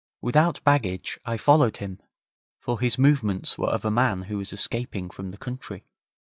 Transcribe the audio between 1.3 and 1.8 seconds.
followed